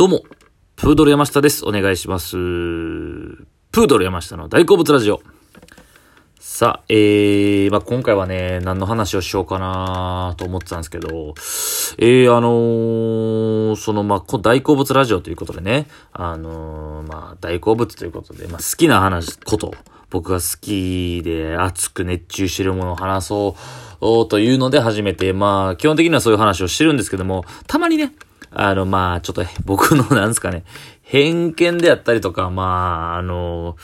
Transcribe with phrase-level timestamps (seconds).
[0.00, 0.22] どうも、
[0.76, 1.62] プードル山下です。
[1.66, 2.30] お願いします。
[2.32, 5.20] プードル山下の大好物ラジオ。
[6.38, 11.34] さあ、えー、まあ、今回はね、何の話をしようかなと思ってたんですけど、
[11.98, 19.74] えー、あのー、その、まあ、大好物ラジオということでね、あのー、まあ、大好物ということで、まあ、好きな話、こと、
[20.08, 23.54] 僕が好きで熱く熱中してるものを話そ
[24.00, 28.14] うというので初めて、まあ、基本的にはそういう話をしてるんですけども、たまにね、
[28.50, 30.64] あの、まあ、ちょっと僕の、なんですかね、
[31.02, 33.76] 偏見であったりとか、まあ、あの、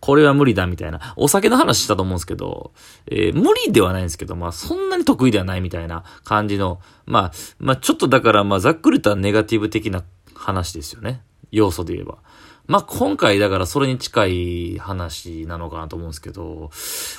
[0.00, 2.72] これは無理だみたいな、お酒の話したと思うんですけど、
[3.06, 11.22] えー、無理ではないんですけど、まあ、そんなに得意ではないみたいな感じの、まあ、まあ、ちょっとだから、まあ、ざっくりとネガティブ的な話ですよね。
[11.50, 12.18] 要素で言えば。
[12.66, 16.70] まあ、今回だからそれに近い話なのかなと思うんですけど、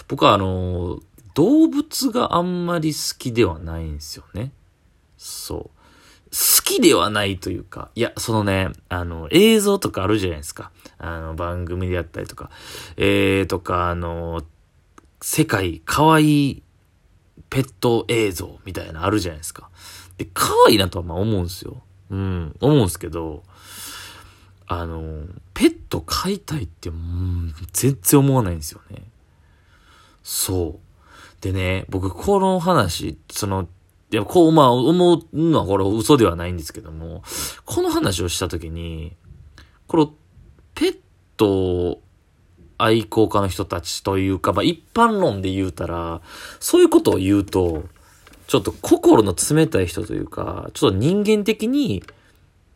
[0.07, 0.99] 僕はあの、
[1.33, 4.51] 動物があんまり好きではないんですよね。
[5.17, 5.74] そう。
[6.35, 10.71] 好きではないというか、いや、そのね、あの、映像とかあるじゃないですか。
[10.97, 12.49] あの、番組であったりとか、
[12.97, 14.43] えー、とか、あの、
[15.21, 16.63] 世界可愛い
[17.49, 19.69] ペット映像みたいなあるじゃないですか。
[20.17, 21.81] で、可愛いなとはまあ思うんですよ。
[22.09, 23.43] うん、思うんですけど、
[24.67, 29.03] あの、ペット飼いたいって、うん、全然思わないんですよね。
[30.21, 31.41] そう。
[31.41, 33.69] でね、僕この話、その、
[34.11, 37.23] いや、こう、まあ、思うのはこれ嘘ではないんですけども、
[37.65, 39.15] この話をしたときに、
[39.87, 40.13] この、
[40.75, 40.97] ペッ
[41.37, 42.01] ト
[42.77, 46.21] 愛好家の人たちというか、まあ、一般論で言うたら、
[46.59, 47.85] そういうことを言うと、
[48.47, 52.03] ちょっと心の冷たい人というか、ちょっと人間的に、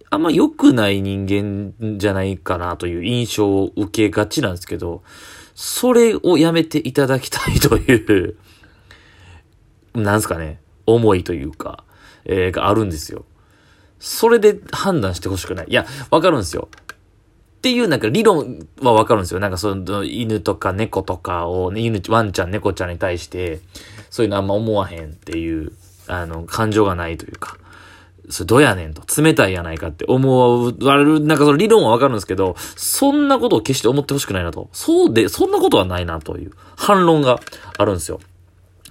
[0.10, 5.04] あんま良くない人間じゃないかなという印象を受けがちなんですけど、
[5.54, 8.38] それをやめていただきたいという
[9.94, 10.60] なんすかね。
[10.94, 11.84] 思いというか、
[12.26, 13.26] えー、があるんですよ。
[14.00, 15.68] それで判断してほしくない。
[15.70, 16.70] いや、わかるんですよ。
[17.60, 19.42] っていうなんか理論はわかるんですよ。
[19.42, 23.60] なんかその犬とか猫とかを、ね、犬、ワンちゃん、猫ちゃんに対して、
[24.10, 25.74] そういうのあんま思わへんっていう、
[26.08, 27.58] あの、感情がないというか、
[28.30, 34.70] それどうやねんと、冷たいやないかって思われる、なんかその理論はわかるんですけど、そんなことを決して思ってほしくないなと。
[34.72, 37.40] そうで、そんなことはないなという反論が
[37.78, 38.20] あるんですよ。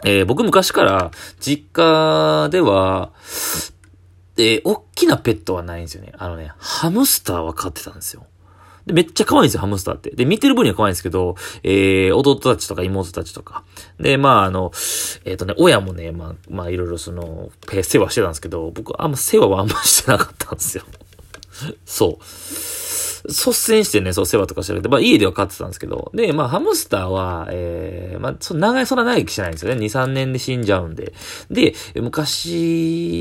[0.04, 1.10] えー、僕昔から
[1.40, 3.12] 実家では、
[4.36, 6.12] えー、大きなペットはないんですよね。
[6.16, 8.26] あのね、ハムスターは飼ってたんですよ。
[8.86, 10.10] で、めっちゃ可愛いんですよ、ハムスターって。
[10.10, 13.64] で、見てる分には可愛いんですけど、えー、弟たちとか妹たちとか。
[14.00, 14.72] で、まあ、あの、
[15.24, 17.50] えっ、ー、とね、親もね、まあ、まあ、いろいろその、
[17.82, 20.84] 世話してたんですけど、僕、あんま世話はあんましてなかったんですよ。
[21.84, 22.24] そう。
[23.28, 29.80] 率先してね、そう世話とかしてるて、まあ家では飼ってたんですけど、で、まあハムスターは、ええー、まあ、その長い、そんな長生きしないんですよね。
[29.80, 31.12] 2、3年で死んじゃうんで。
[31.50, 33.18] で、昔、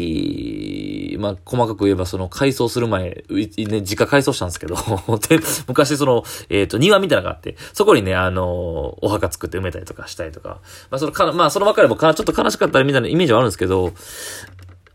[1.19, 4.75] まあ細かく言えばその改装する前、ね、実家改装したんですけど、
[5.27, 13.91] で、昔その、えっ、ー、と、庭みたいなのがあって、そこにね、あの、お墓作って埋めたりとかしたりとか、まあそのか、まあその別れもかちょっと悲しかったりみたいなイメージはあるんですけど、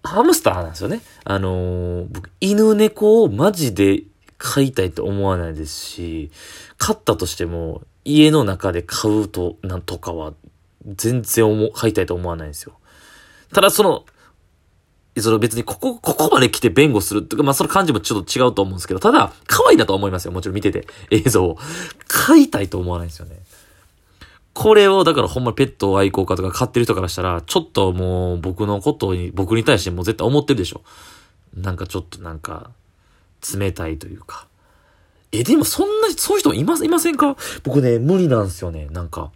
[0.04, 1.00] ハムスターなんですよね。
[1.24, 4.02] あのー、僕、犬猫をマジで
[4.42, 6.30] 飼いたいと思わないですし、
[6.76, 10.34] 飼ったとしても、家の中で飼うと、なんとかは、
[10.84, 12.74] 全然思、飼いたいと思わないんですよ。
[13.54, 14.04] ただその、
[15.16, 20.32] その別にここ、ここまで来て弁護するっていうか、まあその感じもちょっと違うと思うんですけど、ただ、可愛いなと思いますよ。
[20.32, 21.58] もちろん見てて、映像を。
[22.08, 23.36] 飼いたいと思わないんですよね。
[24.54, 30.82] これを、だからほんまペットを愛好家とか飼ってる人からしたら、ちょっともう僕のことに、僕に対してもう絶対思ってるでしょ。
[31.54, 32.70] なんかちょっとなんか、
[33.56, 34.46] 冷たいというか。
[35.32, 37.36] え、でもそんな、そういう人いま、いませんか？
[37.62, 38.88] 僕ね、無理なんですよね。
[38.90, 39.32] なんか。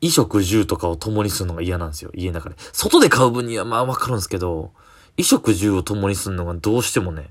[0.00, 2.10] 衣食住とかを共にするのが嫌なんですよ。
[2.14, 2.56] 家の中で。
[2.72, 4.72] 外で買う分にはまあわかるんですけど、
[5.16, 7.30] 衣食住を共にするのがどうしてもね、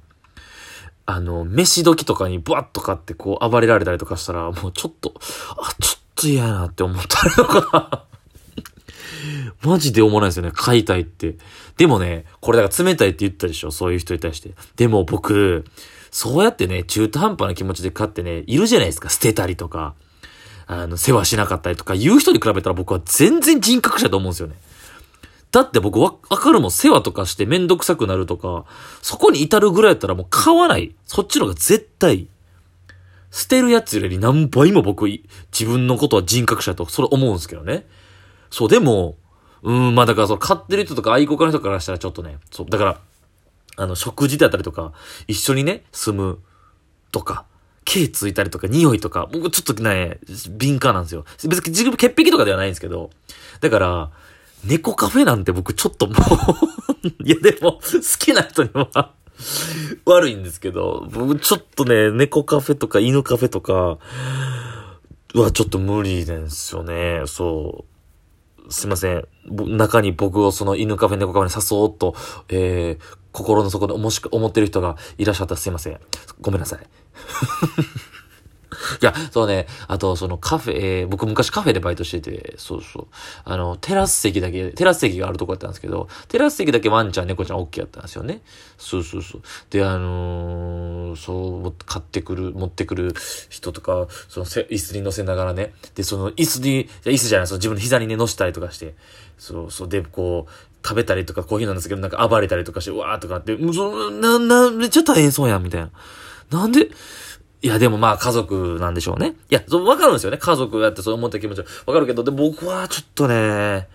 [1.07, 5.15] あの、飯時とかにブワッと買ってこう暴れられたりとかしたら、もうちょっと、
[5.57, 8.05] あ、ちょっと嫌やなって思ったりとか
[9.63, 10.51] マジで思わないですよね。
[10.53, 11.35] 買いたいって。
[11.77, 14.51] でもね、これだから冷たいって言ったでしょそういう人に対して。
[14.75, 15.65] でも僕、
[16.11, 19.09] そうやってね、中途半端な気持ちで買ってね、いるじゃないですか。
[19.09, 19.95] 捨てたりとか、
[20.67, 24.55] あの、世話しなかったりとか、言う人に比べたら僕は全然人格者だと思うんですよね。
[25.51, 28.65] だって僕わ、わかるもん、世話とかしてめんどくさくなるとか、
[29.01, 30.95] そこに至るぐらいやったらもう買わない。
[31.05, 32.27] そっちの方が絶対。
[33.31, 37.87] 捨てるやつより何倍も僕、自分のことは人格者と、それ思うんですけどね。
[38.49, 39.15] そう、でも、
[39.61, 43.01] うん、まあだからその飼ってる人とか愛好家の人からしたらちょっとね、そう、だから、
[43.77, 44.93] あの、食事だったりとか、
[45.27, 46.39] 一緒にね、住む
[47.11, 47.45] とか、
[47.85, 50.19] 毛ついたりとか、匂いとか、僕ちょっとね、
[50.49, 51.25] 敏感なんですよ。
[51.47, 53.09] 別に自分潔癖とかではないんですけど、
[53.61, 54.11] だから、
[54.65, 56.17] 猫カフェなんて僕ちょっともう
[57.23, 57.81] いやでも、好
[58.19, 59.13] きな人には
[60.05, 63.97] 悪いんですけど、僕ちょっとね、猫カフェとか犬カフェとか、
[65.33, 67.21] はちょっと無理ですよね。
[67.27, 67.98] そう。
[68.69, 69.27] すいません。
[69.49, 72.15] 中に僕をその犬カフェ、猫カフェに誘おうと、
[72.49, 75.99] えー、心の底でもしく思ってる人がいらっしゃったらすいません。
[76.41, 76.79] ごめんなさい。
[79.01, 83.07] いや、そうね、あと、そのカフェ、えー、僕昔カフェでバイトしてて、そうそう。
[83.43, 88.41] あの、テラス席だけ、テラス席があるとこやったんですけど、テラス席だけワンちゃん、猫ちゃん OK やったんですよね。
[88.77, 89.41] そうそうそう。
[89.69, 93.13] で、あのー、そう、買ってくる、持ってくる
[93.49, 98.95] 人とか、その椅子に乗せながらね、で、その椅子に、椅子じゃない、その自分の膝にね、乗せたりとかして、
[99.37, 100.51] そうそう、で、こう、
[100.85, 105.91] 食べたりとか、コーヒーなんですけど、なんか暴れたりとかして、わーとかって、もうそな、な、めっちゃ大変そうやん、みたいな。
[106.51, 106.89] なんで、
[107.61, 109.35] いや、でもまあ家族なんでしょうね。
[109.49, 110.37] いや、そう、わかるんですよね。
[110.37, 111.65] 家族やってそう思った気持ちは。
[111.85, 113.87] わかるけど、で、僕はちょっとね、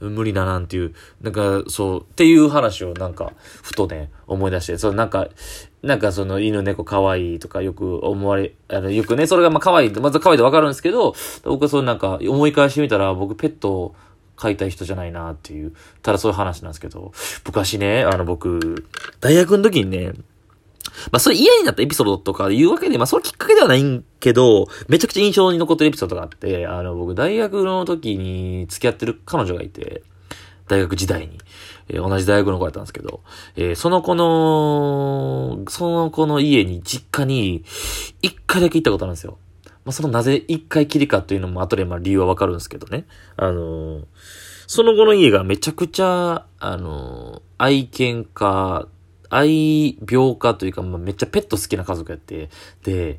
[0.00, 3.32] 無理だなんていう、なんか、そう、っていう話をなんか、
[3.62, 5.28] ふとね、思い出して、そう、なんか、
[5.82, 11.14] なんかその犬猫可愛いとかよく思われ、あの、よくね、それがまあ可愛い、まず可愛いでわかるんですけど、
[11.44, 13.94] 僕はそうなんか思い返してみたら、僕ペットを
[14.36, 15.72] 飼いたい人じゃないなっていう、
[16.02, 17.12] ただそういう話なんですけど、
[17.44, 18.86] 昔ね、あの僕、
[19.20, 20.12] 大学の時にね、
[21.10, 30.02] まあ、それ嫌になったエピソードとか言うわけで、まあ、それきっかけではないんけど、めちゃくちゃ印象に残ってるエピソードがあって、あの、僕、大学の時に付き合ってる彼女がいて、
[30.68, 31.38] 大学時代に、
[31.88, 33.20] えー、同じ大学の子やったんですけど、
[33.56, 37.64] えー、その子の、その子の家に、実家に、
[38.22, 39.38] 一回だけ行ったことあるんですよ。
[39.84, 43.04] まあ、そのなぜ一回きりかっていうのも後でまあ理由はわかるんですけどね。
[43.36, 44.04] あのー、
[44.68, 48.86] その後の家がめちゃくちゃ、あの愛犬家
[49.34, 52.50] 愛病家というか、まあ、めっちゃペット好きな家族やって、
[52.84, 53.18] で、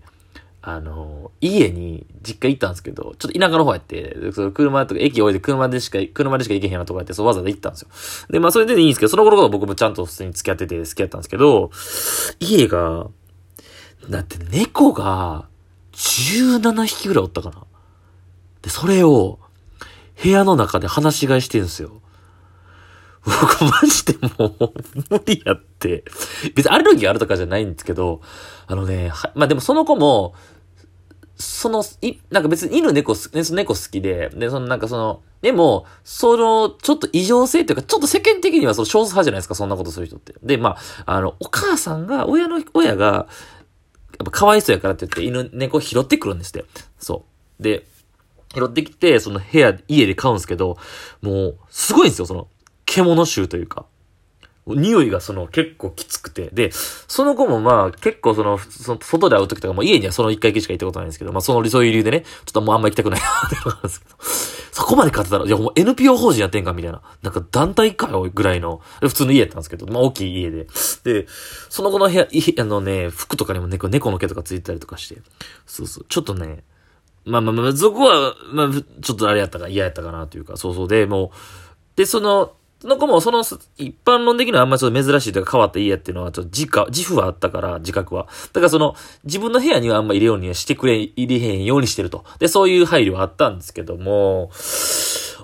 [0.61, 7.87] あの、家に実家行ったんですけど、ちょっと田舎の方やって、その車とか駅置いて車でしか、車でしか行けへんようなとこやって、そうわざわざ行ったんですよ。
[8.29, 11.71] で、まあそれでいいんですけど、その頃から僕もちゃんと普通に付き合ってて好きやったんですけど、
[12.39, 13.07] 家が、
[14.07, 15.47] だって猫が
[15.93, 17.63] 17匹ぐらいおったかな。
[18.61, 19.39] で、それを
[20.21, 22.01] 部屋の中で話し飼いしてるんですよ。
[23.25, 24.73] 僕マジでもう
[25.09, 26.03] 無理やって。
[26.55, 28.21] 別にアレルギーあるとかじゃないんですけど、
[28.67, 30.33] あのね、はまあでもその子も、
[31.35, 40.35] その、い、なんか別に犬猫、ね、その猫好きで、で、そのなんかその、でも、その、ちょっと異常性というか、ちょっと世間的にはその少数派じゃないですか、そんなことする人って。
[40.43, 46.65] で、まあ、あの、お母さんが、親の、親が、やっぱかわいそうやからって言って犬、猫拾ってくるんですって。
[46.99, 47.25] そ
[47.59, 47.63] う。
[47.63, 47.85] で、
[48.53, 50.77] 拾ってきて、その部屋、家で飼うんですけど、
[51.21, 52.47] もう、すごいんですよ、その、
[52.93, 53.85] 獣臭というか。
[54.65, 56.49] 匂いがその結構きつくて。
[56.53, 64.15] で、その子もまあ結構その、その外で会う時とかも家にはその一回きしか行ったことないんですけど、まあその理想理由でね、ちょっともうあんま行きたくないなって思うんですけど、
[64.71, 67.01] そこまで買ってたら、いやもう NPO 法人やってんかみたいな。
[67.21, 70.67] なんか団体かよぐらいの、普通の家やったんですけど、まあ大きい家で。
[71.03, 71.27] で、
[71.69, 75.21] その子の部屋、あのね、服とかにも猫、猫の毛とかついてたりとかして、
[75.65, 76.63] そうそう、ちょっとね、
[77.25, 78.69] まあまあまあ、そこは、まあ、
[79.01, 82.53] ちょっとあれやったか、嫌やったかなというか、そうそうで、もう、で、その、
[82.83, 83.43] その子もその
[83.77, 88.27] 一般論的にはあんまちょっと珍しいというか変わった家っていうのはちょっと自家、自負はあったから自覚は。
[88.51, 92.25] だからその自分の部屋にはあんま入れようにはしてくれ、入れへんようにしてると。
[92.39, 94.51] で、そういう配慮はあったんですけども、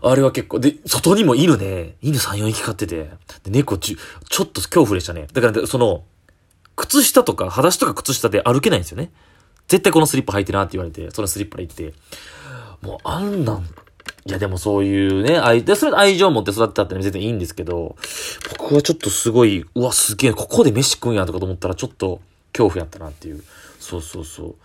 [0.03, 3.09] あれは結構、で、外にも犬ね、犬3、4匹飼ってて、
[3.45, 5.27] で、猫ち、ちょっと恐怖でしたね。
[5.31, 6.03] だから、その、
[6.75, 9.13] 靴下とか、裸足とか靴下で歩けないんですよね。
[9.69, 11.93] 絶対このスリッパ履いてなって言われて、そのスリッパで行って、
[12.81, 13.65] もうあんなん
[14.25, 17.95] いやでもそういうね、愛、で、それ愛情を持って育ってたって全然いいんですけど、
[18.57, 23.43] 僕はちょっとすごい、うわ、すげえ、ここで飯食うんやとかと思ったらちょっと恐怖やったなっていう。
[23.79, 24.55] そうそうそ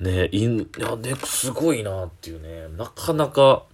[0.00, 0.04] う。
[0.04, 3.64] ねいんいや、ね、すごいなっていうね、なかなか、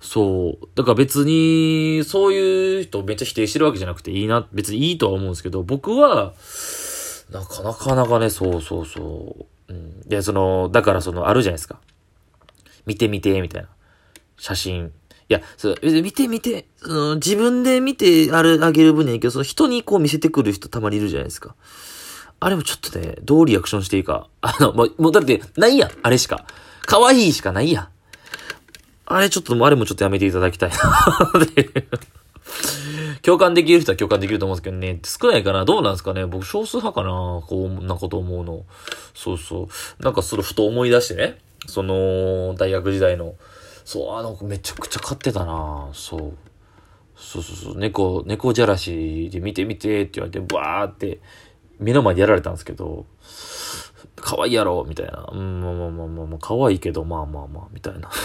[0.00, 0.68] そう。
[0.74, 6.34] だから別に、そういう人めっちゃ否定してるわけじゃなくていいな、別にいいとは思うんですけど、僕は、
[7.30, 9.36] なかなかなかね、そうそうそ
[9.68, 9.72] う。
[9.72, 10.04] うん。
[10.08, 11.80] いや、その、だからその、あるじゃないですか。
[12.86, 13.68] 見てみて、みたいな。
[14.38, 14.92] 写真。
[15.28, 21.54] いや、そう、見て見て、その自分で見てある、あげる分にはいいけど、その人にこう見せてくる人たまにいるじゃないですか。
[22.40, 24.28] あれもちょっとね、どうリアクションしていいか。
[24.40, 26.46] あの、もう、もうだって、ないや、あれしか。
[26.86, 27.90] 可愛いしかないや。
[29.06, 30.76] あれちょっと、あれもちょっとやめていただきたいな
[33.22, 35.00] 共感できる人は共感できると思うんですけどね。
[35.04, 38.64] 少ないかなどうなんですかね僕少数派かなこんなこと思うの。
[39.14, 39.68] そうそ
[40.00, 40.02] う。
[40.02, 41.38] なんかそれふと思い出してね。
[41.66, 43.34] その、大学時代の
[43.88, 46.34] そう、あの子めちゃくちゃ飼ってたなそう。
[47.16, 51.20] そうそうそう、猫、猫じゃらしで見て見てって言われて、バーって
[51.78, 53.06] 目の前でやられたんですけど、
[54.16, 55.26] 可愛いやろみたいな。
[55.32, 58.10] うん、まあまあまあまあ、まあ、可愛いけど、まあまあまあ、みたいな。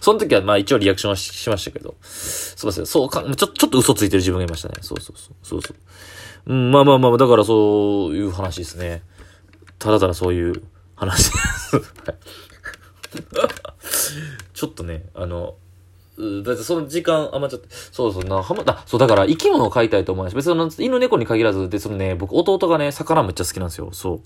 [0.00, 1.94] その時はまあ一応リアクションはしましたけど。
[2.02, 2.86] そうですね。
[2.86, 4.78] そうか、ちょ、ちょっと嘘ついてる自分がいましたね。
[4.80, 5.34] そうそうそう。
[5.44, 5.76] そうそう。
[6.52, 9.04] うん、まあまあまあ、だからそういう話ですね。
[9.78, 10.60] ただただそういう
[10.96, 11.94] 話です。
[14.54, 15.56] ちょっとね、あの、
[16.44, 20.36] だってその時間余っちゃって、そうそうな、はま、だ、そう、だから生き物を飼いたいと思います。
[20.36, 23.90] 別に犬猫に限らず、で、そのね、僕弟がね、魚めっちゃ好きなんですよ。
[23.92, 24.20] そう。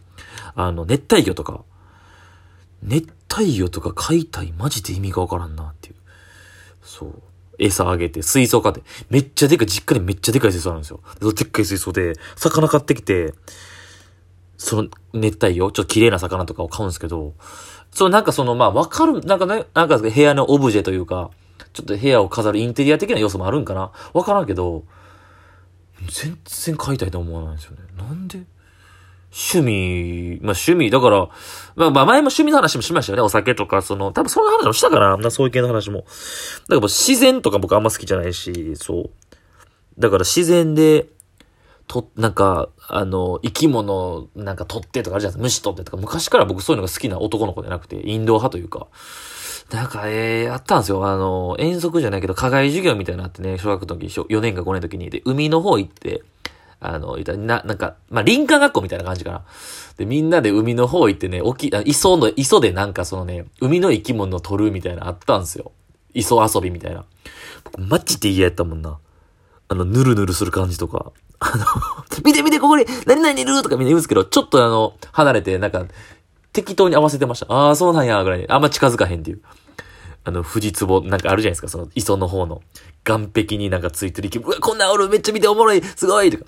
[0.54, 1.64] あの、熱帯魚とか。
[2.82, 5.94] 熱帯魚とか飼いたい、マジで意味がわからんなっていう。
[6.82, 7.22] そう。
[7.58, 11.00] 餌あげて、水槽買って、めっちゃでかい、実家にめっちゃでかい水槽あるんですよ。
[11.20, 13.34] でっかい水槽で、魚買ってきて、
[14.56, 17.34] その熱帯魚、ちょっと綺麗な魚とかを買うんですけど、
[17.92, 21.30] そう、なんかその、まあ、わかる、なんかね、なんか部屋のオブジェというか、
[21.72, 23.92] ちょっと部屋を飾るインテリア的な要素もあるんかな？
[24.12, 24.84] わからんけど、
[26.10, 27.78] 全然買いたいと思わないんですよね。
[27.96, 28.42] なんで？
[29.34, 31.28] 趣味、まあ趣味、だから、
[31.76, 33.22] まあ前も趣味の話もしましたよね。
[33.22, 35.16] お酒とか、その、多分その話もしたかな。
[35.16, 36.00] なそういう系の話も。
[36.00, 36.08] だか
[36.68, 39.10] らもう自然とか僕あんま好きじゃないし、そう。
[39.98, 41.06] だから自然で、
[41.92, 45.42] と、なんか、あの、生き物なんか取ってとかあるじゃないですか。
[45.42, 45.96] 虫取ってとか。
[45.98, 48.86] 昔から僕そういうのが好きな男の子じゃなくて、インド派というか。
[49.70, 51.06] なんか、ええー、あったんですよ。
[51.06, 55.10] あの、遠足じゃないけど、課外授業みたいなのあってね、小学の時、4年か5年の時に。
[55.10, 56.22] で、海の方行って、
[56.80, 59.44] あの、いた、な、なんか、まあ、林間学校みたいな感じかな。
[59.96, 65.72] で、みんなで海の方行ってね、沖、あ磯の、磯でなんかそのね、海の生き物を取るみたいなあったんですよ。
[66.14, 67.04] 磯遊びみたいな。
[67.64, 68.98] 僕、マジで嫌やったもんな。
[69.72, 71.12] あの、ぬるぬるする感じとか。
[71.40, 71.64] あの
[72.24, 75.86] 見て見て、ここに、何々いるとかみんな言うんですけど、ちょっとあの、離れて、なんか、
[76.52, 77.46] 適当に合わせてました。
[77.48, 78.46] ああ、そうなんや、ぐらいに。
[78.48, 79.40] あんま近づかへんっていう。
[80.24, 82.60] あの、富士壺、なんかあるじゃないですか、その、磯の方の。
[83.04, 86.44] 岸壁になんかついてる生き物、うわ、こんなおる、めっちゃ見ておもろい、すごいとか、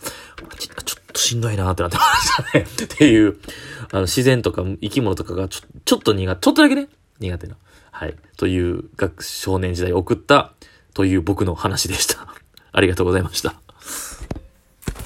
[0.57, 2.67] ちょっとしんどいなーってなってましたね。
[2.85, 3.39] っていう、
[3.91, 6.89] あの、自然とか生き物とかがちょ、ちょっと苦手、ちょっとだけね、
[7.21, 7.57] 苦手な。
[7.91, 8.15] はい。
[8.37, 10.53] という、学少年時代送った、
[10.93, 12.29] という僕の話でした。
[12.75, 13.64] ありがとうございました。